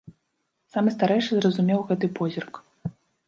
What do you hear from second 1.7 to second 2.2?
гэты